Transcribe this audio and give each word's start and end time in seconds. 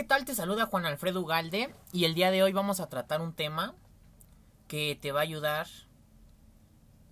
¿qué 0.00 0.04
tal? 0.04 0.24
Te 0.24 0.34
saluda 0.34 0.64
Juan 0.64 0.86
Alfredo 0.86 1.20
Ugalde 1.20 1.74
y 1.92 2.06
el 2.06 2.14
día 2.14 2.30
de 2.30 2.42
hoy 2.42 2.54
vamos 2.54 2.80
a 2.80 2.88
tratar 2.88 3.20
un 3.20 3.34
tema 3.34 3.74
que 4.66 4.98
te 4.98 5.12
va 5.12 5.20
a 5.20 5.24
ayudar, 5.24 5.66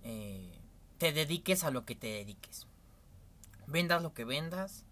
eh, 0.01 0.59
te 0.97 1.11
dediques 1.11 1.63
a 1.63 1.69
lo 1.69 1.85
que 1.85 1.93
te 1.93 2.07
dediques. 2.07 2.65
Vendas 3.67 4.01
lo 4.01 4.15
que 4.15 4.25
vendas 4.25 4.85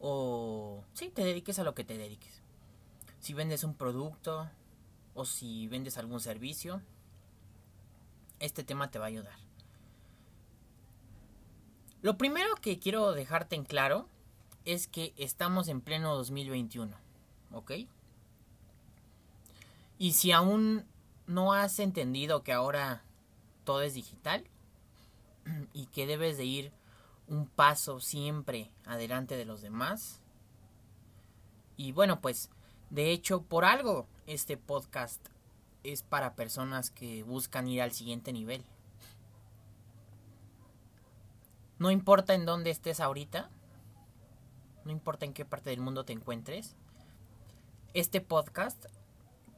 o 0.00 0.82
sí, 0.94 1.10
te 1.10 1.22
dediques 1.22 1.60
a 1.60 1.62
lo 1.62 1.76
que 1.76 1.84
te 1.84 1.96
dediques. 1.96 2.42
Si 3.20 3.34
vendes 3.34 3.62
un 3.62 3.76
producto 3.76 4.50
o 5.14 5.24
si 5.24 5.68
vendes 5.68 5.98
algún 5.98 6.18
servicio, 6.18 6.82
este 8.40 8.64
tema 8.64 8.90
te 8.90 8.98
va 8.98 9.04
a 9.04 9.08
ayudar. 9.10 9.38
Lo 12.00 12.18
primero 12.18 12.56
que 12.56 12.80
quiero 12.80 13.12
dejarte 13.12 13.54
en 13.54 13.62
claro 13.62 14.08
es 14.64 14.88
que 14.88 15.14
estamos 15.16 15.68
en 15.68 15.80
pleno 15.80 16.16
2021, 16.16 17.01
¿ok? 17.52 17.72
Y 19.98 20.12
si 20.12 20.32
aún 20.32 20.84
no 21.26 21.52
has 21.52 21.78
entendido 21.78 22.42
que 22.42 22.52
ahora 22.52 23.04
todo 23.64 23.82
es 23.82 23.94
digital 23.94 24.44
y 25.72 25.86
que 25.86 26.06
debes 26.06 26.36
de 26.36 26.44
ir 26.44 26.72
un 27.28 27.46
paso 27.46 28.00
siempre 28.00 28.70
adelante 28.84 29.36
de 29.36 29.44
los 29.44 29.62
demás, 29.62 30.20
y 31.76 31.92
bueno, 31.92 32.20
pues 32.20 32.50
de 32.90 33.10
hecho 33.10 33.42
por 33.42 33.64
algo 33.64 34.06
este 34.26 34.56
podcast 34.56 35.26
es 35.82 36.02
para 36.02 36.34
personas 36.34 36.90
que 36.90 37.22
buscan 37.22 37.68
ir 37.68 37.82
al 37.82 37.92
siguiente 37.92 38.32
nivel. 38.32 38.64
No 41.78 41.90
importa 41.90 42.34
en 42.34 42.46
dónde 42.46 42.70
estés 42.70 43.00
ahorita, 43.00 43.50
no 44.84 44.92
importa 44.92 45.24
en 45.24 45.32
qué 45.32 45.44
parte 45.44 45.70
del 45.70 45.80
mundo 45.80 46.04
te 46.04 46.12
encuentres, 46.12 46.76
este 47.94 48.20
podcast 48.20 48.86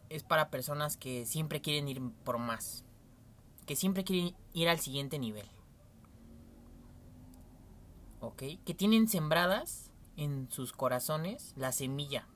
es 0.09 0.23
para 0.23 0.51
personas 0.51 0.97
que 0.97 1.25
siempre 1.27 1.61
quieren 1.61 1.89
ir 1.89 2.01
por 2.25 2.39
más, 2.39 2.85
que 3.67 3.77
siempre 3.77 4.05
quieren 4.05 4.35
ir 4.53 4.69
al 4.69 4.81
siguiente 4.81 5.19
nivel. 5.19 5.47
¿Ok? 8.21 8.43
Que 8.65 8.75
tienen 8.75 9.09
sembradas 9.09 9.91
en 10.17 10.51
sus 10.51 10.73
corazones 10.73 11.53
la 11.57 11.73
semilla. 11.73 12.27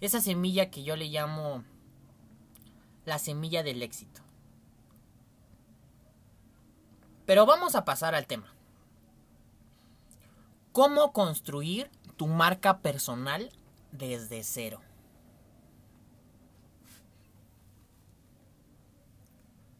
Esa 0.00 0.20
semilla 0.20 0.70
que 0.70 0.84
yo 0.84 0.96
le 0.96 1.06
llamo 1.06 1.64
la 3.04 3.18
semilla 3.18 3.62
del 3.62 3.82
éxito. 3.82 4.22
Pero 7.26 7.46
vamos 7.46 7.74
a 7.74 7.84
pasar 7.84 8.14
al 8.14 8.26
tema. 8.26 8.52
¿Cómo 10.72 11.12
construir 11.12 11.90
tu 12.16 12.26
marca 12.26 12.80
personal 12.80 13.50
desde 13.94 14.42
cero? 14.42 14.80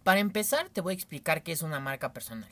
Para 0.03 0.21
empezar, 0.21 0.69
te 0.69 0.81
voy 0.81 0.93
a 0.93 0.95
explicar 0.95 1.43
qué 1.43 1.53
es 1.53 1.63
una 1.63 1.81
marca 1.81 2.13
personal. 2.13 2.51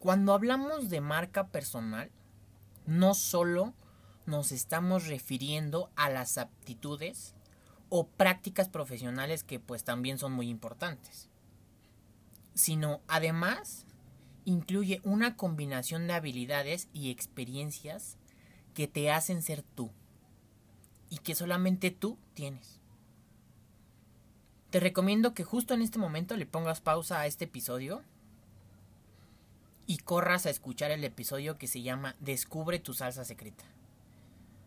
Cuando 0.00 0.34
hablamos 0.34 0.90
de 0.90 1.00
marca 1.00 1.48
personal, 1.48 2.10
no 2.84 3.14
solo 3.14 3.74
nos 4.26 4.52
estamos 4.52 5.06
refiriendo 5.06 5.90
a 5.96 6.10
las 6.10 6.36
aptitudes 6.36 7.34
o 7.88 8.06
prácticas 8.06 8.68
profesionales 8.68 9.44
que 9.44 9.60
pues 9.60 9.84
también 9.84 10.18
son 10.18 10.32
muy 10.32 10.48
importantes, 10.48 11.28
sino 12.54 13.00
además 13.06 13.86
incluye 14.44 15.00
una 15.04 15.36
combinación 15.36 16.06
de 16.06 16.14
habilidades 16.14 16.88
y 16.92 17.10
experiencias 17.10 18.18
que 18.74 18.88
te 18.88 19.10
hacen 19.10 19.40
ser 19.40 19.62
tú 19.62 19.90
y 21.08 21.18
que 21.18 21.34
solamente 21.34 21.90
tú 21.90 22.18
tienes. 22.34 22.80
Te 24.70 24.80
recomiendo 24.80 25.34
que 25.34 25.44
justo 25.44 25.72
en 25.72 25.82
este 25.82 25.98
momento 25.98 26.36
le 26.36 26.46
pongas 26.46 26.80
pausa 26.80 27.20
a 27.20 27.26
este 27.26 27.44
episodio 27.44 28.02
y 29.86 29.98
corras 29.98 30.46
a 30.46 30.50
escuchar 30.50 30.90
el 30.90 31.04
episodio 31.04 31.56
que 31.56 31.68
se 31.68 31.82
llama 31.82 32.16
Descubre 32.18 32.80
tu 32.80 32.94
salsa 32.94 33.24
secreta. 33.24 33.64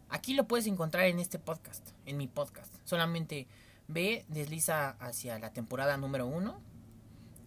Aquí 0.10 0.34
lo 0.34 0.48
puedes 0.48 0.68
encontrar 0.68 1.08
en 1.08 1.20
este 1.20 1.40
podcast, 1.40 1.90
en 2.06 2.16
mi 2.16 2.28
podcast. 2.28 2.74
Solamente 2.86 3.48
ve, 3.90 4.24
desliza 4.30 4.92
hacia 4.92 5.38
la 5.40 5.52
temporada 5.52 5.98
número 5.98 6.26
uno 6.26 6.62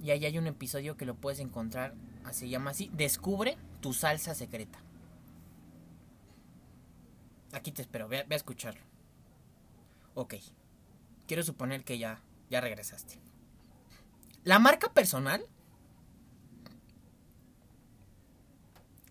y 0.03 0.11
ahí 0.11 0.27
hay 0.27 0.37
un 0.37 0.47
episodio 0.47 0.97
que 0.97 1.07
lo 1.07 1.15
puedes 1.15 1.41
encontrar, 1.41 1.95
se 2.33 2.49
llama 2.49 2.73
así, 2.73 2.91
Descubre 2.93 3.57
tu 3.81 3.95
salsa 3.95 4.35
secreta. 4.35 4.79
Aquí 7.53 7.73
te 7.73 7.83
espero, 7.83 8.09
ve, 8.09 8.27
a 8.29 8.35
escucharlo. 8.35 8.83
Ok, 10.15 10.35
quiero 11.27 11.43
suponer 11.43 11.85
que 11.85 11.99
ya, 11.99 12.21
ya 12.49 12.61
regresaste. 12.61 13.19
La 14.45 14.59
marca 14.59 14.93
personal 14.93 15.45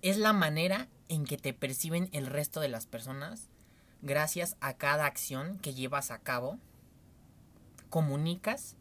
es 0.02 0.18
la 0.18 0.34
manera 0.34 0.88
en 1.08 1.26
que 1.26 1.38
te 1.38 1.54
perciben 1.54 2.10
el 2.14 2.28
resto 2.28 2.60
de 2.60 2.70
las 2.70 2.86
personas 2.86 3.50
gracias 4.02 4.56
a 4.62 4.78
cada 4.78 5.06
acción 5.06 5.60
que 5.60 5.74
llevas 5.74 6.12
a 6.12 6.20
cabo, 6.20 6.58
comunicas 7.90 8.76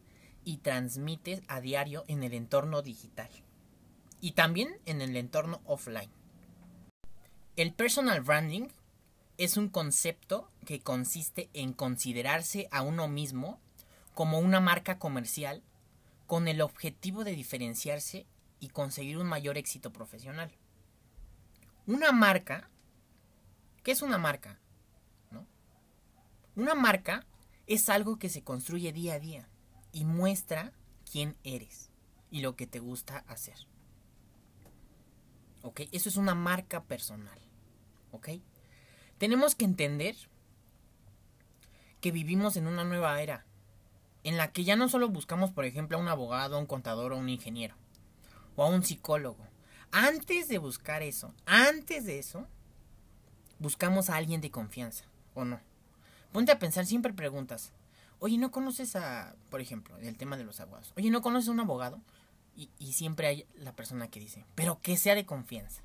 y 0.45 0.57
transmites 0.57 1.41
a 1.47 1.59
diario 1.59 2.05
en 2.07 2.23
el 2.23 2.33
entorno 2.33 2.81
digital 2.81 3.29
y 4.21 4.31
también 4.31 4.77
en 4.85 5.01
el 5.01 5.15
entorno 5.17 5.61
offline. 5.65 6.09
El 7.55 7.73
personal 7.73 8.21
branding 8.21 8.67
es 9.39 9.55
un 9.55 9.69
concepto 9.69 10.49
que 10.65 10.81
consiste 10.81 11.49
en 11.53 11.71
considerarse 11.71 12.67
a 12.71 12.81
uno 12.81 13.07
mismo 13.07 13.57
como 14.13 14.37
una 14.37 14.59
marca 14.59 14.99
comercial 14.99 15.63
con 16.27 16.49
el 16.49 16.59
objetivo 16.59 17.23
de 17.23 17.31
diferenciarse 17.31 18.27
y 18.59 18.67
conseguir 18.67 19.17
un 19.17 19.27
mayor 19.27 19.57
éxito 19.57 19.93
profesional. 19.93 20.51
Una 21.87 22.11
marca, 22.11 22.69
¿qué 23.81 23.93
es 23.93 24.01
una 24.01 24.17
marca? 24.17 24.59
Una 26.57 26.75
marca 26.75 27.25
es 27.65 27.87
algo 27.87 28.19
que 28.19 28.27
se 28.27 28.43
construye 28.43 28.91
día 28.91 29.13
a 29.13 29.19
día 29.19 29.47
y 29.93 30.03
muestra 30.03 30.73
quién 31.09 31.37
eres 31.45 31.91
y 32.29 32.41
lo 32.41 32.57
que 32.57 32.67
te 32.67 32.79
gusta 32.79 33.19
hacer. 33.19 33.55
¿Ok? 35.61 35.81
Eso 35.93 36.09
es 36.09 36.17
una 36.17 36.35
marca 36.35 36.83
personal. 36.83 37.39
¿Ok? 38.11 38.29
Tenemos 39.19 39.53
que 39.53 39.65
entender 39.65 40.15
que 42.01 42.11
vivimos 42.11 42.55
en 42.55 42.65
una 42.65 42.83
nueva 42.83 43.21
era, 43.21 43.45
en 44.23 44.37
la 44.37 44.51
que 44.51 44.63
ya 44.63 44.75
no 44.75 44.89
solo 44.89 45.09
buscamos, 45.09 45.51
por 45.51 45.65
ejemplo, 45.65 45.97
a 45.97 46.01
un 46.01 46.07
abogado, 46.07 46.55
a 46.55 46.59
un 46.59 46.65
contador 46.65 47.13
o 47.13 47.17
un 47.17 47.29
ingeniero, 47.29 47.75
o 48.55 48.63
a 48.63 48.67
un 48.67 48.83
psicólogo. 48.83 49.45
Antes 49.91 50.47
de 50.47 50.57
buscar 50.57 51.03
eso, 51.03 51.33
antes 51.45 52.05
de 52.05 52.19
eso, 52.19 52.47
buscamos 53.59 54.09
a 54.09 54.15
alguien 54.15 54.41
de 54.41 54.51
confianza, 54.51 55.05
¿o 55.33 55.45
no? 55.45 55.59
Ponte 56.31 56.51
a 56.51 56.59
pensar, 56.59 56.85
siempre 56.85 57.13
preguntas, 57.13 57.73
oye, 58.19 58.37
¿no 58.37 58.51
conoces 58.51 58.95
a, 58.95 59.35
por 59.49 59.61
ejemplo, 59.61 59.97
el 59.97 60.17
tema 60.17 60.37
de 60.37 60.43
los 60.43 60.59
abogados? 60.59 60.93
Oye, 60.95 61.09
¿no 61.09 61.21
conoces 61.21 61.49
a 61.49 61.51
un 61.51 61.59
abogado? 61.59 62.01
Y, 62.55 62.91
siempre 62.91 63.27
hay 63.27 63.45
la 63.55 63.73
persona 63.73 64.09
que 64.09 64.19
dice, 64.19 64.45
pero 64.55 64.81
que 64.81 64.97
sea 64.97 65.15
de 65.15 65.25
confianza. 65.25 65.81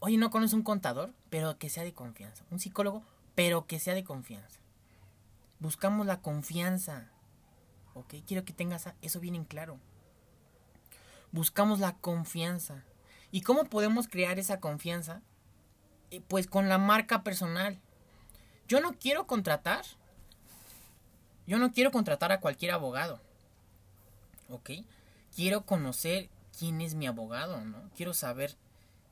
Oye, 0.00 0.16
¿no 0.16 0.30
conoces 0.30 0.54
un 0.54 0.62
contador? 0.62 1.12
Pero 1.30 1.58
que 1.58 1.68
sea 1.68 1.84
de 1.84 1.92
confianza. 1.92 2.44
Un 2.50 2.58
psicólogo, 2.58 3.02
pero 3.34 3.66
que 3.66 3.78
sea 3.78 3.94
de 3.94 4.04
confianza. 4.04 4.60
Buscamos 5.58 6.06
la 6.06 6.20
confianza. 6.20 7.10
¿Ok? 7.94 8.14
Quiero 8.26 8.44
que 8.44 8.52
tengas 8.52 8.88
eso 9.02 9.20
bien 9.20 9.34
en 9.34 9.44
claro. 9.44 9.78
Buscamos 11.32 11.80
la 11.80 11.96
confianza. 11.96 12.84
¿Y 13.30 13.42
cómo 13.42 13.64
podemos 13.64 14.08
crear 14.08 14.38
esa 14.38 14.60
confianza? 14.60 15.22
Eh, 16.10 16.22
pues 16.26 16.46
con 16.46 16.68
la 16.68 16.78
marca 16.78 17.22
personal. 17.22 17.80
Yo 18.68 18.80
no 18.80 18.94
quiero 18.94 19.26
contratar 19.26 19.84
yo 21.46 21.58
no 21.58 21.72
quiero 21.72 21.90
contratar 21.90 22.32
a 22.32 22.40
cualquier 22.40 22.72
abogado. 22.72 23.20
¿Ok? 24.48 24.70
Quiero 25.34 25.66
conocer 25.66 26.28
quién 26.58 26.80
es 26.80 26.94
mi 26.94 27.06
abogado, 27.06 27.60
¿no? 27.64 27.90
Quiero 27.96 28.14
saber, 28.14 28.56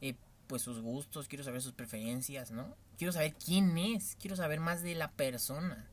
eh, 0.01 0.15
pues, 0.53 0.63
sus 0.63 0.81
gustos, 0.81 1.29
quiero 1.29 1.45
saber 1.45 1.63
sus 1.63 1.73
preferencias, 1.73 2.51
¿no? 2.51 2.77
Quiero 2.97 3.13
saber 3.13 3.35
quién 3.35 3.77
es, 3.79 4.17
quiero 4.21 4.37
saber 4.37 4.61
más 4.61 4.83
de 4.83 4.95
la 4.95 5.11
persona, 5.11 5.89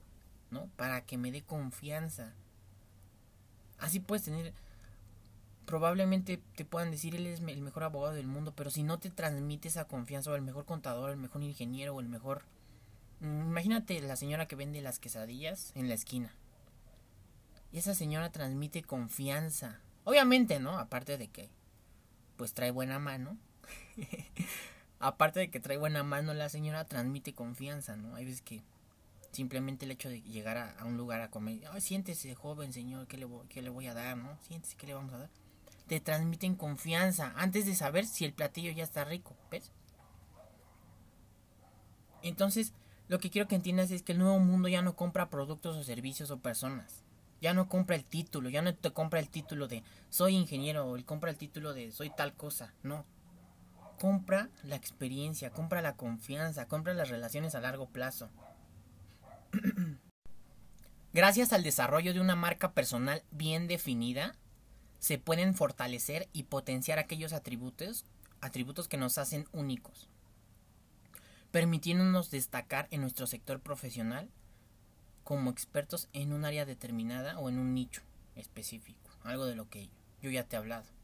¿no? 0.52 0.68
Para 0.76 1.02
que 1.02 1.18
me 1.18 1.32
dé 1.32 1.42
confianza. 1.42 2.34
Así 3.78 4.00
puedes 4.00 4.24
tener... 4.24 4.54
Probablemente 5.66 6.42
te 6.56 6.66
puedan 6.66 6.90
decir 6.90 7.16
él 7.16 7.28
es 7.28 7.42
el 7.42 7.62
mejor 7.62 7.84
abogado 7.84 8.16
del 8.16 8.26
mundo, 8.26 8.54
pero 8.56 8.72
si 8.72 8.82
no 8.82 8.98
te 8.98 9.12
transmite 9.12 9.68
esa 9.68 9.86
confianza 9.86 10.32
o 10.32 10.36
el 10.36 10.42
mejor 10.42 10.66
contador, 10.66 11.12
el 11.12 11.18
mejor 11.18 11.44
ingeniero 11.44 11.94
o 11.94 12.00
el 12.00 12.10
mejor 12.10 12.44
Mm, 13.20 13.50
imagínate 13.50 14.02
la 14.02 14.16
señora 14.16 14.48
que 14.48 14.56
vende 14.56 14.82
las 14.82 15.00
quesadillas 15.00 15.72
en 15.76 15.90
la 15.90 15.96
esquina. 15.96 16.34
Y 17.72 17.78
esa 17.78 17.94
señora 17.94 18.32
transmite 18.32 18.82
confianza. 18.82 19.80
Obviamente, 20.06 20.60
¿no? 20.60 20.80
Aparte 20.80 21.18
de 21.18 21.28
que 21.28 21.50
pues 22.38 22.54
trae 22.54 22.72
buena 22.72 23.00
mano. 23.00 23.38
aparte 25.00 25.40
de 25.40 25.50
que 25.50 25.60
trae 25.60 25.78
buena 25.78 26.04
mano 26.04 26.34
la 26.34 26.50
señora, 26.50 26.86
transmite 26.86 27.34
confianza, 27.34 27.96
¿no? 27.96 28.16
Hay 28.16 28.26
veces 28.26 28.42
que 28.42 28.62
simplemente 29.32 29.86
el 29.86 29.92
hecho 29.92 30.10
de 30.10 30.22
llegar 30.22 30.58
a, 30.58 30.86
un 30.86 30.98
lugar 30.98 31.22
a 31.22 31.30
comer, 31.30 31.62
Ay, 31.72 31.82
siéntese 31.82 32.36
joven 32.36 32.74
señor, 32.74 33.08
¿qué 33.08 33.18
le, 33.18 33.26
voy, 33.26 33.48
¿qué 33.48 33.62
le 33.62 33.70
voy 33.70 33.88
a 33.88 33.94
dar, 33.94 34.18
no? 34.18 34.38
Siéntese, 34.48 34.76
¿qué 34.76 34.88
le 34.88 34.94
vamos 34.94 35.14
a 35.14 35.20
dar? 35.20 35.30
Te 35.88 36.00
transmiten 36.00 36.56
confianza 36.56 37.34
antes 37.36 37.66
de 37.66 37.76
saber 37.76 38.06
si 38.06 38.26
el 38.26 38.34
platillo 38.34 38.72
ya 38.72 38.84
está 38.84 39.06
rico, 39.06 39.36
¿ves? 39.50 39.72
Entonces, 42.22 42.74
lo 43.08 43.20
que 43.20 43.30
quiero 43.30 43.48
que 43.48 43.56
entiendas 43.56 43.92
es 43.92 44.04
que 44.04 44.12
el 44.12 44.20
nuevo 44.20 44.40
mundo 44.40 44.68
ya 44.68 44.82
no 44.82 44.96
compra 44.96 45.30
productos 45.30 45.76
o 45.76 45.84
servicios 45.84 46.30
o 46.32 46.40
personas. 46.40 47.04
Ya 47.42 47.54
no 47.54 47.70
compra 47.70 47.96
el 47.96 48.04
título, 48.04 48.50
ya 48.50 48.62
no 48.62 48.76
te 48.76 48.92
compra 48.92 49.20
el 49.20 49.30
título 49.30 49.68
de 49.68 49.84
soy 50.10 50.36
ingeniero 50.36 50.92
o 50.92 51.06
compra 51.06 51.32
el 51.32 51.38
título 51.38 51.74
de 51.74 51.92
soy 51.92 52.10
tal 52.10 52.34
cosa, 52.34 52.74
no. 52.84 53.06
Compra 54.00 54.50
la 54.64 54.78
experiencia, 54.78 55.50
compra 55.50 55.82
la 55.82 55.98
confianza, 55.98 56.68
compra 56.68 56.94
las 56.94 57.10
relaciones 57.10 57.54
a 57.54 57.60
largo 57.60 57.90
plazo. 57.90 58.30
Gracias 61.14 61.52
al 61.52 61.64
desarrollo 61.64 62.14
de 62.14 62.22
una 62.22 62.38
marca 62.38 62.72
personal 62.72 63.24
bien 63.32 63.68
definida, 63.68 64.36
se 65.00 65.18
pueden 65.18 65.54
fortalecer 65.54 66.30
y 66.32 66.44
potenciar 66.44 66.98
aquellos 66.98 67.34
atributos, 67.34 68.06
atributos 68.40 68.88
que 68.88 68.98
nos 68.98 69.18
hacen 69.18 69.48
únicos, 69.52 70.08
permitiéndonos 71.52 72.32
destacar 72.32 72.88
en 72.92 73.02
nuestro 73.02 73.28
sector 73.28 73.60
profesional 73.60 74.30
como 75.26 75.52
expertos 75.52 76.08
en 76.14 76.32
un 76.32 76.46
área 76.46 76.66
determinada 76.66 77.38
o 77.38 77.50
en 77.50 77.60
un 77.60 77.74
nicho 77.74 78.02
específico, 78.36 79.10
algo 79.24 79.46
de 79.46 79.56
lo 79.56 79.68
que 79.70 79.90
yo 80.22 80.30
ya 80.30 80.44
te 80.44 80.56
he 80.56 80.60
hablado. 80.60 80.99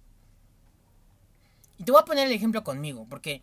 Y 1.77 1.83
te 1.83 1.91
voy 1.91 2.01
a 2.01 2.05
poner 2.05 2.27
el 2.27 2.33
ejemplo 2.33 2.63
conmigo, 2.63 3.05
porque 3.09 3.41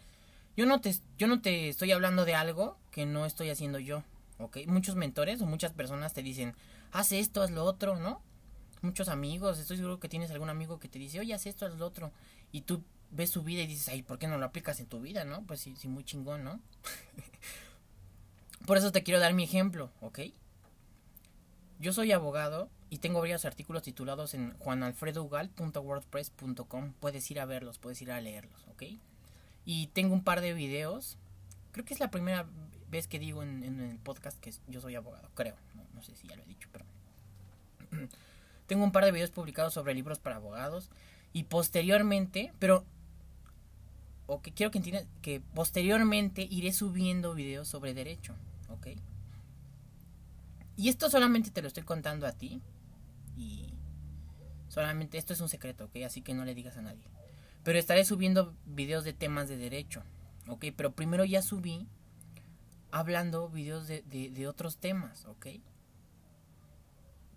yo 0.56 0.66
no 0.66 0.80
te, 0.80 0.94
yo 1.18 1.26
no 1.26 1.40
te 1.40 1.68
estoy 1.68 1.92
hablando 1.92 2.24
de 2.24 2.34
algo 2.34 2.78
que 2.90 3.06
no 3.06 3.26
estoy 3.26 3.50
haciendo 3.50 3.78
yo, 3.78 4.02
¿ok? 4.38 4.58
Muchos 4.66 4.96
mentores 4.96 5.40
o 5.40 5.46
muchas 5.46 5.72
personas 5.72 6.14
te 6.14 6.22
dicen, 6.22 6.54
haz 6.92 7.12
esto, 7.12 7.42
haz 7.42 7.50
lo 7.50 7.64
otro, 7.64 7.96
¿no? 7.96 8.22
Muchos 8.80 9.08
amigos, 9.08 9.58
estoy 9.58 9.76
seguro 9.76 10.00
que 10.00 10.08
tienes 10.08 10.30
algún 10.30 10.50
amigo 10.50 10.78
que 10.78 10.88
te 10.88 10.98
dice, 10.98 11.20
oye, 11.20 11.34
haz 11.34 11.46
esto, 11.46 11.66
haz 11.66 11.74
lo 11.74 11.86
otro, 11.86 12.10
y 12.50 12.62
tú 12.62 12.82
ves 13.10 13.30
su 13.30 13.42
vida 13.42 13.62
y 13.62 13.66
dices, 13.66 13.88
ay, 13.88 14.02
¿por 14.02 14.18
qué 14.18 14.26
no 14.26 14.38
lo 14.38 14.46
aplicas 14.46 14.80
en 14.80 14.86
tu 14.86 15.00
vida, 15.00 15.24
no? 15.24 15.44
Pues 15.46 15.60
sí, 15.60 15.74
sí 15.76 15.88
muy 15.88 16.04
chingón, 16.04 16.44
¿no? 16.44 16.60
Por 18.66 18.78
eso 18.78 18.92
te 18.92 19.02
quiero 19.02 19.18
dar 19.18 19.34
mi 19.34 19.44
ejemplo, 19.44 19.90
¿ok? 20.00 20.20
Yo 21.82 21.92
soy 21.92 22.12
abogado 22.12 22.70
y 22.90 22.98
tengo 22.98 23.18
varios 23.18 23.44
artículos 23.44 23.82
titulados 23.82 24.34
en 24.34 24.56
juanalfredougal.wordpress.com. 24.58 26.92
Puedes 27.00 27.28
ir 27.32 27.40
a 27.40 27.44
verlos, 27.44 27.80
puedes 27.80 28.00
ir 28.02 28.12
a 28.12 28.20
leerlos, 28.20 28.64
¿ok? 28.68 28.84
Y 29.64 29.88
tengo 29.88 30.14
un 30.14 30.22
par 30.22 30.42
de 30.42 30.54
videos. 30.54 31.18
Creo 31.72 31.84
que 31.84 31.92
es 31.92 31.98
la 31.98 32.12
primera 32.12 32.46
vez 32.88 33.08
que 33.08 33.18
digo 33.18 33.42
en, 33.42 33.80
el 33.80 33.98
podcast 33.98 34.38
que 34.38 34.54
yo 34.68 34.80
soy 34.80 34.94
abogado, 34.94 35.28
creo. 35.34 35.56
No, 35.92 36.04
sé 36.04 36.14
si 36.14 36.28
ya 36.28 36.36
lo 36.36 36.44
he 36.44 36.46
dicho, 36.46 36.68
pero... 36.70 36.84
tengo 38.68 38.84
un 38.84 38.92
par 38.92 39.04
de 39.04 39.10
videos 39.10 39.32
publicados 39.32 39.74
sobre 39.74 39.92
libros 39.92 40.20
para 40.20 40.36
abogados. 40.36 40.88
Y 41.32 41.42
posteriormente, 41.44 42.52
pero... 42.60 42.84
O 44.26 44.40
que 44.40 44.52
quiero 44.52 44.70
que 44.70 44.78
entiendas 44.78 45.08
que 45.20 45.40
posteriormente 45.40 46.46
iré 46.48 46.72
subiendo 46.72 47.34
videos 47.34 47.66
sobre 47.66 47.92
derecho, 47.92 48.36
¿ok? 48.68 48.86
Y 50.76 50.88
esto 50.88 51.10
solamente 51.10 51.50
te 51.50 51.62
lo 51.62 51.68
estoy 51.68 51.82
contando 51.82 52.26
a 52.26 52.32
ti. 52.32 52.60
Y 53.36 53.74
solamente 54.68 55.18
esto 55.18 55.32
es 55.32 55.40
un 55.40 55.48
secreto, 55.48 55.86
¿ok? 55.86 55.96
Así 56.06 56.22
que 56.22 56.34
no 56.34 56.44
le 56.44 56.54
digas 56.54 56.76
a 56.76 56.82
nadie. 56.82 57.04
Pero 57.62 57.78
estaré 57.78 58.04
subiendo 58.04 58.54
videos 58.66 59.04
de 59.04 59.12
temas 59.12 59.48
de 59.48 59.56
derecho, 59.56 60.02
¿ok? 60.48 60.66
Pero 60.76 60.92
primero 60.92 61.24
ya 61.24 61.42
subí 61.42 61.86
hablando 62.90 63.48
videos 63.48 63.86
de, 63.86 64.02
de, 64.02 64.48
otros 64.48 64.78
temas, 64.78 65.24
¿ok? 65.26 65.46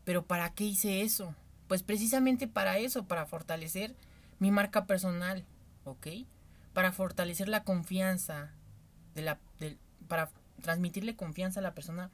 Pero 0.03 0.25
¿para 0.25 0.53
qué 0.53 0.65
hice 0.65 1.01
eso? 1.01 1.35
Pues 1.67 1.81
precisamente 1.81 2.47
para 2.47 2.77
eso, 2.77 3.05
para 3.05 3.25
fortalecer 3.25 3.95
mi 4.39 4.51
marca 4.51 4.85
personal, 4.85 5.45
¿ok? 5.85 6.07
Para 6.73 6.91
fortalecer 6.91 7.47
la 7.47 7.63
confianza, 7.63 8.51
de 9.15 9.21
la, 9.21 9.39
para 10.07 10.29
transmitirle 10.61 11.15
confianza 11.15 11.61
a 11.61 11.63
la 11.63 11.73
persona 11.73 12.11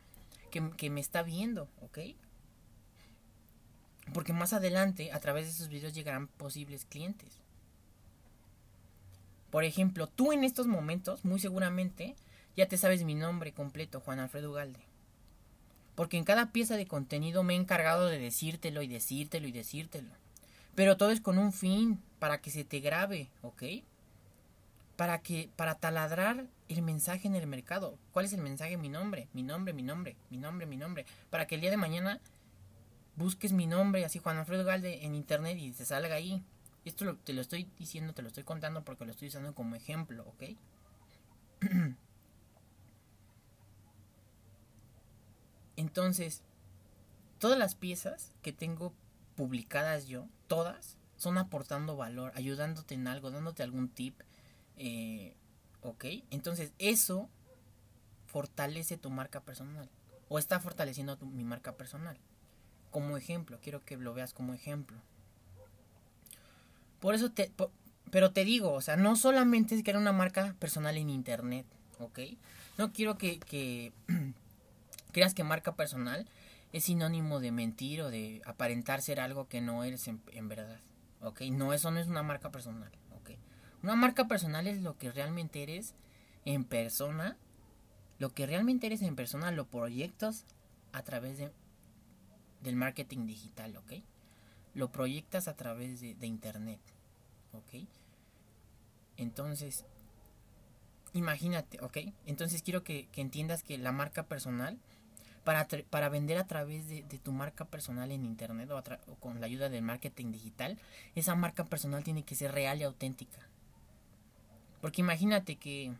que, 0.51 0.89
me 0.89 1.01
está 1.01 1.23
viendo, 1.23 1.67
¿ok? 1.81 1.99
Porque 4.13 4.33
más 4.33 4.53
adelante, 4.53 5.11
a 5.11 5.19
través 5.19 5.45
de 5.45 5.51
esos 5.51 5.69
videos, 5.69 5.93
llegarán 5.93 6.27
posibles 6.27 6.85
clientes. 6.85 7.39
Por 9.49 9.63
ejemplo, 9.63 10.07
tú 10.07 10.31
en 10.31 10.43
estos 10.43 10.67
momentos, 10.67 11.25
muy 11.25 11.39
seguramente, 11.39 12.15
ya 12.55 12.67
te 12.67 12.77
sabes 12.77 13.03
mi 13.03 13.15
nombre 13.15 13.53
completo, 13.53 13.99
Juan 13.99 14.19
Alfredo 14.19 14.51
Galde. 14.51 14.79
Porque 15.95 16.17
en 16.17 16.23
cada 16.23 16.51
pieza 16.51 16.77
de 16.77 16.87
contenido 16.87 17.43
me 17.43 17.55
he 17.55 17.57
encargado 17.57 18.07
de 18.07 18.19
decírtelo 18.19 18.81
y 18.81 18.87
decírtelo 18.87 19.47
y 19.47 19.51
decírtelo. 19.51 20.09
Pero 20.75 20.97
todo 20.97 21.11
es 21.11 21.21
con 21.21 21.37
un 21.37 21.51
fin, 21.51 21.99
para 22.19 22.39
que 22.41 22.51
se 22.51 22.63
te 22.63 22.79
grabe, 22.79 23.29
¿ok? 23.41 23.63
Para 25.01 25.17
que 25.23 25.49
para 25.55 25.73
taladrar 25.73 26.45
el 26.67 26.83
mensaje 26.83 27.27
en 27.27 27.33
el 27.33 27.47
mercado. 27.47 27.97
¿Cuál 28.11 28.25
es 28.25 28.33
el 28.33 28.41
mensaje? 28.41 28.77
Mi 28.77 28.87
nombre, 28.87 29.27
mi 29.33 29.41
nombre, 29.41 29.73
mi 29.73 29.81
nombre, 29.81 30.15
mi 30.29 30.37
nombre, 30.37 30.67
mi 30.67 30.77
nombre. 30.77 31.07
Para 31.31 31.47
que 31.47 31.55
el 31.55 31.61
día 31.61 31.71
de 31.71 31.77
mañana 31.77 32.21
busques 33.15 33.51
mi 33.51 33.65
nombre, 33.65 34.05
así 34.05 34.19
Juan 34.19 34.37
Alfredo 34.37 34.63
Galde 34.63 35.03
en 35.03 35.15
internet 35.15 35.57
y 35.57 35.71
te 35.71 35.85
salga 35.85 36.13
ahí. 36.13 36.43
Esto 36.85 37.15
te 37.15 37.33
lo 37.33 37.41
estoy 37.41 37.67
diciendo, 37.79 38.13
te 38.13 38.21
lo 38.21 38.27
estoy 38.27 38.43
contando 38.43 38.83
porque 38.83 39.05
lo 39.05 39.11
estoy 39.11 39.29
usando 39.29 39.55
como 39.55 39.75
ejemplo, 39.75 40.23
¿ok? 40.27 40.43
Entonces, 45.77 46.43
todas 47.39 47.57
las 47.57 47.73
piezas 47.73 48.35
que 48.43 48.53
tengo 48.53 48.93
publicadas 49.35 50.05
yo, 50.05 50.27
todas, 50.45 50.95
son 51.17 51.39
aportando 51.39 51.97
valor, 51.97 52.33
ayudándote 52.35 52.93
en 52.93 53.07
algo, 53.07 53.31
dándote 53.31 53.63
algún 53.63 53.89
tip, 53.89 54.21
eh, 54.83 55.35
ok, 55.83 56.05
entonces 56.31 56.73
eso 56.79 57.29
fortalece 58.25 58.97
tu 58.97 59.11
marca 59.11 59.41
personal. 59.41 59.87
O 60.27 60.39
está 60.39 60.59
fortaleciendo 60.59 61.17
mi 61.17 61.43
marca 61.43 61.73
personal. 61.73 62.17
Como 62.89 63.15
ejemplo, 63.15 63.59
quiero 63.61 63.81
que 63.81 63.95
lo 63.95 64.15
veas 64.15 64.33
como 64.33 64.55
ejemplo. 64.55 64.97
Por 66.99 67.13
eso 67.13 67.31
te... 67.31 67.51
pero 68.09 68.31
te 68.31 68.43
digo, 68.43 68.73
o 68.73 68.81
sea, 68.81 68.97
no 68.97 69.15
solamente 69.15 69.75
es 69.75 69.83
crear 69.83 69.97
una 69.97 70.13
marca 70.13 70.55
personal 70.57 70.97
en 70.97 71.11
internet, 71.11 71.67
¿ok? 71.99 72.19
No 72.79 72.91
quiero 72.91 73.19
que, 73.19 73.39
que 73.39 73.93
creas 75.11 75.35
que 75.35 75.43
marca 75.43 75.75
personal 75.75 76.27
es 76.73 76.85
sinónimo 76.85 77.39
de 77.39 77.51
mentir 77.51 78.01
o 78.01 78.09
de 78.09 78.41
aparentar 78.45 79.03
ser 79.03 79.19
algo 79.19 79.47
que 79.47 79.61
no 79.61 79.83
eres 79.83 80.07
en, 80.07 80.23
en 80.31 80.47
verdad, 80.47 80.79
¿ok? 81.21 81.41
No, 81.51 81.71
eso 81.71 81.91
no 81.91 81.99
es 81.99 82.07
una 82.07 82.23
marca 82.23 82.49
personal. 82.51 82.91
Una 83.83 83.95
marca 83.95 84.27
personal 84.27 84.67
es 84.67 84.81
lo 84.81 84.97
que 84.97 85.11
realmente 85.11 85.63
eres 85.63 85.95
en 86.45 86.63
persona. 86.63 87.37
Lo 88.19 88.33
que 88.33 88.45
realmente 88.45 88.87
eres 88.87 89.01
en 89.01 89.15
persona 89.15 89.51
lo 89.51 89.65
proyectas 89.65 90.45
a 90.91 91.03
través 91.03 91.37
de, 91.37 91.51
del 92.61 92.75
marketing 92.75 93.25
digital, 93.25 93.75
¿ok? 93.77 93.93
Lo 94.75 94.91
proyectas 94.91 95.47
a 95.47 95.55
través 95.55 96.01
de, 96.01 96.27
internet, 96.27 96.79
¿ok? 97.53 97.87
Entonces, 99.17 99.85
imagínate, 101.13 101.79
¿ok? 101.81 101.97
Entonces 102.25 102.61
quiero 102.61 102.83
que, 102.83 103.09
entiendas 103.15 103.63
que 103.63 103.77
la 103.79 103.91
marca 103.91 104.23
personal, 104.23 104.77
para, 105.43 105.67
para 105.89 106.09
vender 106.09 106.37
a 106.37 106.45
través 106.45 106.87
de, 106.87 107.03
tu 107.23 107.31
marca 107.31 107.65
personal 107.65 108.11
en 108.11 108.23
internet 108.23 108.69
o, 108.69 108.77
o, 108.77 109.15
con 109.15 109.39
la 109.39 109.47
ayuda 109.47 109.69
del 109.69 109.81
marketing 109.81 110.31
digital, 110.31 110.77
esa 111.15 111.33
marca 111.33 111.65
personal 111.65 112.03
tiene 112.03 112.23
que 112.23 112.35
ser 112.35 112.51
real 112.51 112.79
y 112.79 112.83
auténtica. 112.83 113.50
Porque 114.81 115.01
imagínate 115.01 115.55
que 115.55 115.93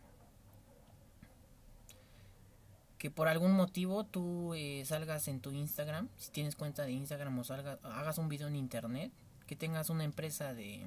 que 2.98 3.10
por 3.10 3.26
algún 3.26 3.52
motivo 3.52 4.04
tú 4.04 4.54
eh, 4.54 4.84
salgas 4.84 5.26
en 5.26 5.40
tu 5.40 5.50
Instagram, 5.50 6.08
si 6.18 6.30
tienes 6.30 6.54
cuenta 6.54 6.84
de 6.84 6.92
Instagram 6.92 7.36
o 7.36 7.42
salgas, 7.42 7.80
hagas 7.82 8.16
un 8.18 8.28
video 8.28 8.46
en 8.46 8.54
internet, 8.54 9.10
que 9.48 9.56
tengas 9.56 9.90
una 9.90 10.04
empresa 10.04 10.54
de 10.54 10.86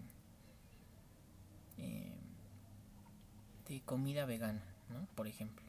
eh, 1.77 2.15
de 3.67 3.81
comida 3.81 4.25
vegana, 4.25 4.63
¿no? 4.89 5.07
Por 5.15 5.27
ejemplo. 5.27 5.65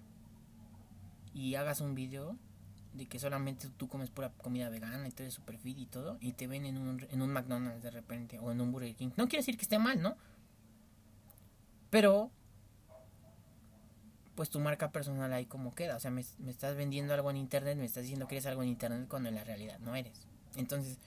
Y 1.35 1.57
hagas 1.57 1.81
un 1.81 1.97
video 1.97 2.37
de 2.95 3.07
que 3.07 3.19
solamente 3.19 3.69
tú 3.77 3.89
comes 3.89 4.11
pura 4.11 4.31
comida 4.31 4.69
vegana 4.69 5.09
y 5.09 5.11
tú 5.11 5.25
eres 5.25 5.35
super 5.35 5.59
fit 5.59 5.77
y 5.79 5.87
todo, 5.87 6.17
y 6.21 6.33
te 6.33 6.47
ven 6.47 6.65
en 6.65 6.79
un, 6.79 7.05
en 7.11 7.23
un 7.23 7.33
McDonald's 7.33 7.83
de 7.83 7.91
repente 7.91 8.39
o 8.39 8.53
en 8.53 8.61
un 8.61 8.71
Burger 8.71 8.95
King. 8.95 9.11
No 9.17 9.27
quiere 9.27 9.43
decir 9.43 9.57
que 9.57 9.63
esté 9.63 9.81
mal, 9.81 10.01
¿no? 10.01 10.17
Pero, 11.91 12.31
pues 14.35 14.51
tu 14.51 14.61
marca 14.61 14.91
personal 14.91 15.33
ahí 15.33 15.47
como 15.47 15.75
queda. 15.75 15.97
O 15.97 16.01
sea, 16.01 16.11
me, 16.11 16.21
estás 16.21 16.77
vendiendo 16.77 17.15
algo 17.15 17.31
en 17.31 17.37
internet, 17.37 17.77
me 17.79 17.85
estás 17.85 18.03
diciendo 18.03 18.27
que 18.29 18.37
eres 18.37 18.47
algo 18.47 18.63
en 18.63 18.69
internet 18.69 19.07
cuando 19.09 19.29
en 19.29 19.35
la 19.35 19.45
realidad 19.45 19.79
no 19.81 19.95
eres. 19.95 20.27
Entonces, 20.57 20.99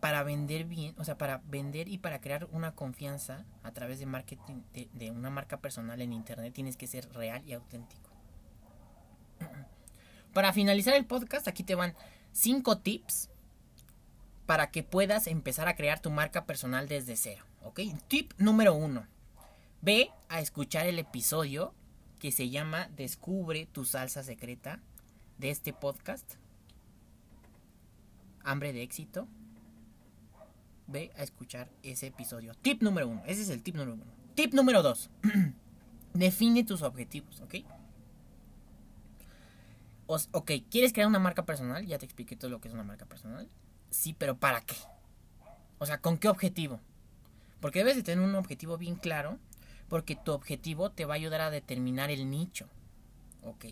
para 0.00 0.22
vender 0.22 0.64
bien, 0.64 0.94
o 0.98 1.04
sea, 1.04 1.18
para 1.18 1.42
vender 1.46 1.88
y 1.88 1.98
para 1.98 2.20
crear 2.20 2.46
una 2.52 2.74
confianza 2.74 3.44
a 3.62 3.72
través 3.72 3.98
de 3.98 4.06
marketing 4.06 4.62
de, 4.72 4.88
de 4.92 5.10
una 5.10 5.30
marca 5.30 5.58
personal 5.58 6.00
en 6.00 6.12
internet 6.12 6.52
tienes 6.54 6.76
que 6.76 6.86
ser 6.86 7.12
real 7.12 7.42
y 7.46 7.52
auténtico. 7.52 8.10
Para 10.32 10.52
finalizar 10.52 10.94
el 10.94 11.06
podcast, 11.06 11.48
aquí 11.48 11.64
te 11.64 11.74
van 11.74 11.94
5 12.32 12.78
tips 12.78 13.30
para 14.48 14.70
que 14.70 14.82
puedas 14.82 15.26
empezar 15.26 15.68
a 15.68 15.76
crear 15.76 16.00
tu 16.00 16.10
marca 16.10 16.46
personal 16.46 16.88
desde 16.88 17.16
cero. 17.16 17.44
¿Ok? 17.68 17.80
Tip 18.08 18.32
número 18.38 18.72
1. 18.72 19.06
Ve 19.82 20.10
a 20.30 20.40
escuchar 20.40 20.86
el 20.86 20.98
episodio 20.98 21.74
que 22.18 22.32
se 22.32 22.48
llama 22.48 22.88
Descubre 22.96 23.66
tu 23.66 23.84
salsa 23.84 24.22
secreta 24.22 24.80
de 25.36 25.50
este 25.50 25.74
podcast. 25.74 26.36
Hambre 28.42 28.72
de 28.72 28.82
éxito. 28.82 29.28
Ve 30.86 31.12
a 31.18 31.22
escuchar 31.22 31.68
ese 31.82 32.06
episodio. 32.06 32.54
Tip 32.54 32.80
número 32.80 33.06
1. 33.06 33.24
Ese 33.26 33.42
es 33.42 33.50
el 33.50 33.62
tip 33.62 33.74
número 33.74 33.96
1. 33.96 34.04
Tip 34.34 34.54
número 34.54 34.82
2. 34.82 35.10
Define 36.14 36.64
tus 36.64 36.80
objetivos, 36.80 37.42
¿ok? 37.42 37.54
ok, 40.06 40.52
¿quieres 40.70 40.94
crear 40.94 41.06
una 41.06 41.18
marca 41.18 41.44
personal? 41.44 41.84
Ya 41.84 41.98
te 41.98 42.06
expliqué 42.06 42.34
todo 42.34 42.50
lo 42.50 42.62
que 42.62 42.68
es 42.68 42.74
una 42.74 42.82
marca 42.82 43.04
personal. 43.04 43.46
Sí, 43.90 44.16
pero 44.18 44.38
¿para 44.38 44.62
qué? 44.62 44.76
O 45.76 45.84
sea, 45.84 46.00
¿con 46.00 46.16
qué 46.16 46.30
objetivo? 46.30 46.80
Porque 47.60 47.80
debes 47.80 47.96
de 47.96 48.02
tener 48.02 48.24
un 48.24 48.34
objetivo 48.34 48.78
bien 48.78 48.96
claro, 48.96 49.38
porque 49.88 50.16
tu 50.16 50.32
objetivo 50.32 50.90
te 50.90 51.04
va 51.04 51.14
a 51.14 51.16
ayudar 51.16 51.40
a 51.40 51.50
determinar 51.50 52.10
el 52.10 52.30
nicho. 52.30 52.68
Ok. 53.42 53.66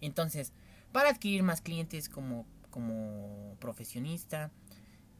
Entonces, 0.00 0.52
para 0.92 1.10
adquirir 1.10 1.42
más 1.42 1.60
clientes 1.60 2.08
como, 2.08 2.46
como 2.70 3.56
profesionista, 3.58 4.50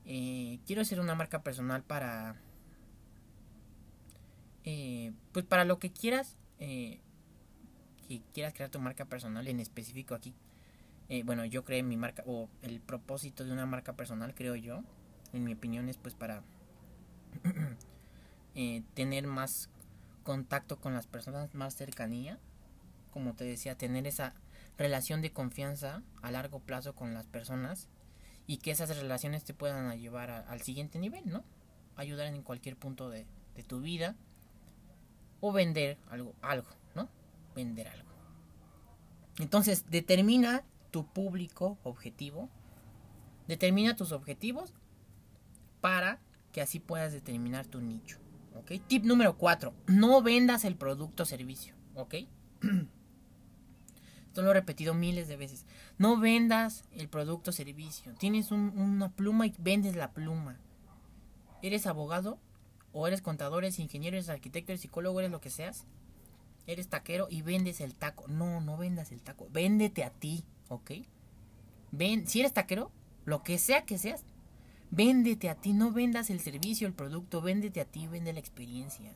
eh, 0.04 0.60
quiero 0.66 0.82
hacer 0.82 1.00
una 1.00 1.14
marca 1.14 1.42
personal 1.42 1.82
para... 1.82 2.36
Eh, 4.64 5.12
pues 5.32 5.44
para 5.44 5.64
lo 5.64 5.78
que 5.78 5.92
quieras, 5.92 6.36
eh, 6.58 7.00
que 8.08 8.20
quieras 8.34 8.52
crear 8.52 8.70
tu 8.70 8.80
marca 8.80 9.04
personal 9.04 9.46
en 9.46 9.60
específico 9.60 10.14
aquí 10.14 10.34
eh, 11.08 11.22
bueno, 11.24 11.44
yo 11.44 11.64
creé 11.64 11.82
mi 11.82 11.96
marca, 11.96 12.24
o 12.26 12.48
el 12.62 12.80
propósito 12.80 13.44
de 13.44 13.52
una 13.52 13.64
marca 13.64 13.92
personal, 13.92 14.34
creo 14.34 14.56
yo, 14.56 14.82
en 15.32 15.44
mi 15.44 15.54
opinión 15.54 15.88
es 15.88 15.96
pues 15.98 16.14
para 16.14 16.42
eh, 18.56 18.82
tener 18.94 19.26
más 19.26 19.70
contacto 20.24 20.80
con 20.80 20.94
las 20.94 21.06
personas, 21.06 21.54
más 21.54 21.74
cercanía, 21.76 22.38
como 23.12 23.34
te 23.34 23.44
decía, 23.44 23.76
tener 23.76 24.06
esa 24.06 24.34
relación 24.76 25.22
de 25.22 25.30
confianza 25.30 26.02
a 26.22 26.30
largo 26.30 26.58
plazo 26.58 26.94
con 26.94 27.14
las 27.14 27.26
personas 27.26 27.88
y 28.46 28.56
que 28.56 28.70
esas 28.72 28.96
relaciones 28.96 29.44
te 29.44 29.54
puedan 29.54 29.96
llevar 29.98 30.30
al 30.30 30.62
siguiente 30.62 30.98
nivel, 30.98 31.28
¿no? 31.28 31.44
Ayudar 31.96 32.26
en 32.26 32.42
cualquier 32.42 32.76
punto 32.76 33.08
de, 33.08 33.26
de 33.54 33.62
tu 33.62 33.80
vida 33.80 34.16
o 35.40 35.52
vender 35.52 35.98
algo, 36.08 36.34
algo, 36.42 36.68
¿no? 36.94 37.08
Vender 37.54 37.88
algo. 37.88 38.10
Entonces, 39.38 39.84
determina 39.90 40.64
tu 40.90 41.06
público 41.06 41.78
objetivo. 41.82 42.48
Determina 43.48 43.96
tus 43.96 44.12
objetivos 44.12 44.72
para 45.80 46.20
que 46.52 46.62
así 46.62 46.80
puedas 46.80 47.12
determinar 47.12 47.66
tu 47.66 47.82
nicho. 47.82 48.18
¿Ok? 48.56 48.72
Tip 48.86 49.04
número 49.04 49.36
4. 49.36 49.74
No 49.86 50.22
vendas 50.22 50.64
el 50.64 50.76
producto 50.76 51.24
o 51.24 51.26
servicio. 51.26 51.74
¿Ok? 51.94 52.14
Esto 54.26 54.42
lo 54.42 54.50
he 54.50 54.54
repetido 54.54 54.94
miles 54.94 55.28
de 55.28 55.36
veces. 55.36 55.66
No 55.98 56.18
vendas 56.18 56.84
el 56.92 57.08
producto 57.08 57.50
o 57.50 57.54
servicio. 57.54 58.14
Tienes 58.14 58.50
una 58.50 59.12
pluma 59.12 59.46
y 59.46 59.54
vendes 59.58 59.96
la 59.96 60.12
pluma. 60.12 60.58
¿Eres 61.62 61.86
abogado? 61.86 62.38
¿O 62.92 63.06
eres 63.06 63.22
contador, 63.22 63.64
eres 63.64 63.78
ingeniero, 63.78 64.16
eres 64.16 64.28
arquitecto, 64.28 64.72
eres 64.72 64.82
psicólogo, 64.82 65.20
eres 65.20 65.30
lo 65.30 65.40
que 65.40 65.50
seas? 65.50 65.86
Eres 66.66 66.88
taquero 66.88 67.28
y 67.30 67.42
vendes 67.42 67.80
el 67.80 67.94
taco. 67.94 68.26
No, 68.28 68.60
no 68.60 68.76
vendas 68.76 69.12
el 69.12 69.22
taco. 69.22 69.48
Véndete 69.50 70.04
a 70.04 70.10
ti. 70.10 70.44
¿ok? 70.68 70.92
Ven, 71.92 72.26
si 72.26 72.40
eres 72.40 72.52
taquero, 72.52 72.90
lo 73.24 73.42
que 73.42 73.58
sea 73.58 73.84
que 73.84 73.98
seas, 73.98 74.24
véndete 74.96 75.50
a 75.50 75.54
ti, 75.54 75.74
no 75.74 75.92
vendas 75.92 76.30
el 76.30 76.40
servicio, 76.40 76.88
el 76.88 76.94
producto, 76.94 77.42
véndete 77.42 77.82
a 77.82 77.84
ti, 77.84 78.06
vende 78.06 78.32
la 78.32 78.40
experiencia. 78.40 79.12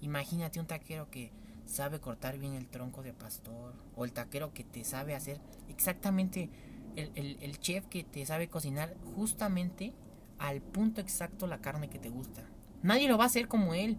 Imagínate 0.00 0.60
un 0.60 0.66
taquero 0.66 1.10
que 1.10 1.32
sabe 1.66 1.98
cortar 1.98 2.38
bien 2.38 2.54
el 2.54 2.68
tronco 2.68 3.02
de 3.02 3.12
pastor, 3.12 3.74
o 3.96 4.04
el 4.04 4.12
taquero 4.12 4.54
que 4.54 4.62
te 4.62 4.84
sabe 4.84 5.16
hacer 5.16 5.40
exactamente, 5.68 6.50
el, 6.94 7.38
el 7.40 7.58
chef 7.58 7.86
que 7.86 8.04
te 8.04 8.24
sabe 8.24 8.48
cocinar 8.48 8.94
justamente 9.16 9.92
al 10.38 10.60
punto 10.60 11.00
exacto 11.00 11.48
la 11.48 11.60
carne 11.60 11.90
que 11.90 11.98
te 11.98 12.08
gusta. 12.08 12.44
Nadie 12.82 13.08
lo 13.08 13.18
va 13.18 13.24
a 13.24 13.26
hacer 13.26 13.48
como 13.48 13.74
él. 13.74 13.96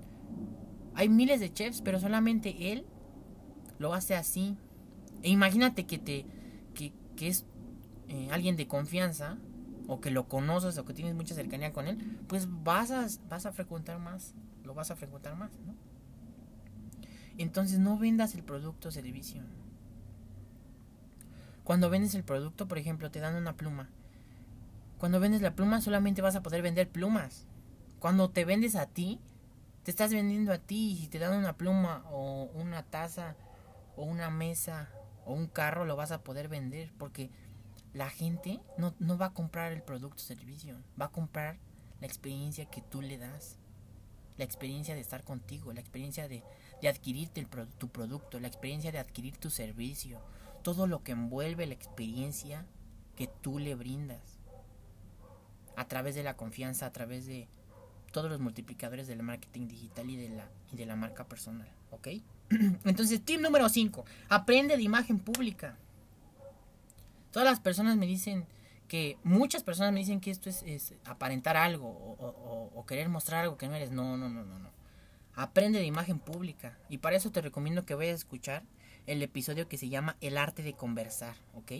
Hay 0.93 1.09
miles 1.09 1.41
de 1.41 1.51
chefs, 1.51 1.81
pero 1.81 1.99
solamente 1.99 2.71
él 2.71 2.85
lo 3.77 3.93
hace 3.93 4.15
así, 4.15 4.55
e 5.21 5.29
imagínate 5.29 5.85
que 5.85 5.97
te 5.97 6.25
que, 6.73 6.93
es 7.27 7.45
eh, 8.07 8.29
alguien 8.31 8.55
de 8.55 8.67
confianza 8.67 9.37
o 9.87 10.01
que 10.01 10.11
lo 10.11 10.27
conoces 10.27 10.77
o 10.77 10.85
que 10.85 10.93
tienes 10.93 11.15
mucha 11.15 11.35
cercanía 11.35 11.73
con 11.73 11.87
él, 11.87 12.19
pues 12.27 12.47
vas 12.63 12.91
a, 12.91 13.07
vas 13.29 13.45
a 13.45 13.51
frecuentar 13.51 13.99
más, 13.99 14.33
lo 14.63 14.73
vas 14.73 14.91
a 14.91 14.95
frecuentar 14.95 15.35
más, 15.35 15.51
¿no? 15.65 15.75
Entonces 17.37 17.79
no 17.79 17.97
vendas 17.97 18.33
el 18.35 18.43
producto 18.43 18.89
o 18.89 18.91
servicio. 18.91 19.41
Cuando 21.63 21.89
vendes 21.89 22.15
el 22.15 22.23
producto, 22.23 22.67
por 22.67 22.77
ejemplo, 22.77 23.11
te 23.11 23.19
dan 23.19 23.35
una 23.35 23.57
pluma. 23.57 23.89
Cuando 24.97 25.19
vendes 25.19 25.41
la 25.41 25.55
pluma 25.55 25.81
solamente 25.81 26.21
vas 26.21 26.35
a 26.35 26.43
poder 26.43 26.61
vender 26.61 26.89
plumas. 26.89 27.45
Cuando 27.99 28.29
te 28.29 28.45
vendes 28.45 28.75
a 28.75 28.85
ti, 28.85 29.19
te 29.83 29.91
estás 29.91 30.11
vendiendo 30.11 30.53
a 30.53 30.57
ti 30.57 30.91
y 30.91 30.97
si 30.97 31.07
te 31.07 31.19
dan 31.19 31.37
una 31.37 31.57
pluma 31.57 32.03
o 32.11 32.49
una 32.53 32.83
taza 32.83 33.35
o 33.95 34.03
una 34.03 34.29
mesa 34.29 34.89
o 35.25 35.33
un 35.33 35.47
carro 35.47 35.85
lo 35.85 35.95
vas 35.95 36.11
a 36.11 36.23
poder 36.23 36.47
vender 36.47 36.91
porque 36.97 37.29
la 37.95 38.09
gente 38.09 38.59
no, 38.77 38.93
no 38.99 39.17
va 39.17 39.27
a 39.27 39.33
comprar 39.33 39.71
el 39.71 39.81
producto 39.81 40.17
o 40.17 40.25
servicio, 40.25 40.75
va 40.99 41.05
a 41.05 41.11
comprar 41.11 41.57
la 42.01 42.07
experiencia 42.07 42.65
que 42.65 42.81
tú 42.81 43.01
le 43.01 43.17
das, 43.17 43.57
la 44.37 44.43
experiencia 44.43 44.95
de 44.95 45.01
estar 45.01 45.23
contigo, 45.23 45.71
la 45.71 45.79
experiencia 45.79 46.27
de, 46.27 46.43
de 46.81 46.89
adquirirte 46.89 47.47
tu 47.77 47.87
producto, 47.87 48.37
la 48.41 48.49
experiencia 48.49 48.91
de 48.91 48.99
adquirir 48.99 49.37
tu 49.37 49.49
servicio, 49.49 50.19
todo 50.61 50.87
lo 50.87 51.03
que 51.03 51.13
envuelve 51.13 51.65
la 51.67 51.73
experiencia 51.73 52.65
que 53.15 53.27
tú 53.27 53.59
le 53.59 53.75
brindas 53.75 54.39
a 55.77 55.87
través 55.87 56.15
de 56.15 56.23
la 56.23 56.35
confianza, 56.35 56.87
a 56.87 56.91
través 56.91 57.25
de 57.25 57.47
todos 58.11 58.29
los 58.29 58.41
multiplicadores 58.41 59.07
del 59.07 59.23
marketing 59.23 59.69
digital 59.69 60.09
y 60.09 60.17
de 60.17 60.29
la, 60.29 60.49
y 60.73 60.75
de 60.75 60.85
la 60.85 60.97
marca 60.97 61.29
personal, 61.29 61.69
¿ok? 61.91 62.07
Entonces, 62.83 63.23
tip 63.23 63.39
número 63.39 63.69
5. 63.69 64.03
Aprende 64.27 64.75
de 64.75 64.83
imagen 64.83 65.17
pública. 65.19 65.77
Todas 67.35 67.49
las 67.49 67.59
personas 67.59 67.97
me 67.97 68.05
dicen 68.05 68.45
que, 68.87 69.17
muchas 69.25 69.61
personas 69.61 69.91
me 69.91 69.99
dicen 69.99 70.21
que 70.21 70.31
esto 70.31 70.49
es, 70.49 70.93
aparentar 71.03 71.57
algo 71.57 71.85
o, 71.85 72.85
querer 72.87 73.09
mostrar 73.09 73.43
algo 73.43 73.57
que 73.57 73.67
no 73.67 73.75
eres. 73.75 73.91
No, 73.91 74.15
no, 74.15 74.29
no, 74.29 74.45
no, 74.45 74.57
no. 74.57 74.69
Aprende 75.33 75.79
de 75.79 75.85
imagen 75.85 76.19
pública. 76.19 76.77
Y 76.87 76.99
para 76.99 77.17
eso 77.17 77.33
te 77.33 77.41
recomiendo 77.41 77.85
que 77.85 77.93
vayas 77.93 78.13
a 78.13 78.15
escuchar 78.15 78.63
el 79.05 79.21
episodio 79.21 79.67
que 79.67 79.75
se 79.77 79.89
llama 79.89 80.15
El 80.21 80.37
arte 80.37 80.63
de 80.63 80.75
conversar, 80.75 81.35
¿ok? 81.55 81.73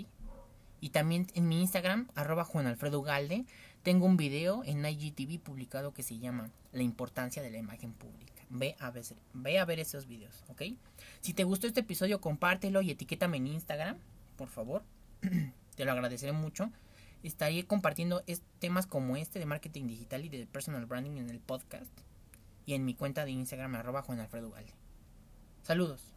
Y 0.82 0.90
también 0.90 1.28
en 1.36 1.48
mi 1.48 1.62
Instagram, 1.62 2.10
arroba 2.16 2.44
Juan 2.44 2.78
Galde, 3.06 3.46
tengo 3.82 4.08
un 4.08 4.18
video 4.18 4.62
en 4.66 4.86
IGTV 4.86 5.40
publicado 5.40 5.94
que 5.94 6.04
se 6.04 6.20
llama 6.20 6.52
La 6.74 6.84
importancia 6.84 7.42
de 7.42 7.52
la 7.52 7.60
imagen 7.60 7.94
pública 7.94 8.44
ve 8.50 8.76
a 8.80 8.92
ver, 8.92 9.06
ve 9.34 9.58
a 9.58 9.64
ver 9.64 9.80
esos 9.80 10.06
videos, 10.06 10.44
¿ok? 10.50 10.64
Si 11.22 11.34
te 11.34 11.46
gustó 11.46 11.66
este 11.66 11.80
episodio, 11.80 12.20
compártelo 12.20 12.82
y 12.82 12.92
etiquétame 12.92 13.38
en 13.38 13.48
Instagram, 13.48 13.98
por 14.36 14.50
favor. 14.50 14.84
Te 15.76 15.86
lo 15.86 15.92
agradeceré 15.92 16.32
mucho. 16.32 16.72
Estaré 17.24 17.66
compartiendo 17.66 18.24
temas 18.60 18.86
como 18.86 19.18
este 19.18 19.40
de 19.40 19.46
marketing 19.46 19.88
digital 19.88 20.26
y 20.26 20.30
de 20.30 20.46
personal 20.46 20.86
branding 20.86 21.18
en 21.18 21.30
el 21.30 21.40
podcast 21.40 21.92
y 22.66 22.74
en 22.74 22.86
mi 22.86 22.94
cuenta 22.94 23.26
de 23.26 23.32
Instagram 23.32 23.76
arroba 23.76 24.02
Juan 24.04 24.20
Alfredo 24.20 24.54
Saludos. 25.64 26.15